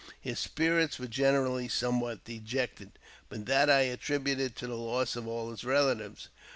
[0.19, 2.97] His spirits were generally somewhat dejected,
[3.29, 6.29] but that I attributed to the loss of all his relatives.